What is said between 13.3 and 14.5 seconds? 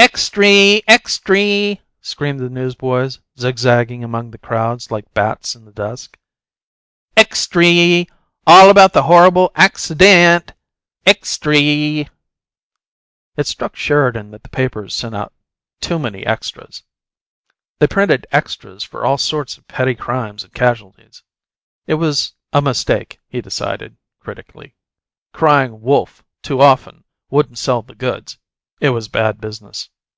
It struck Sheridan that the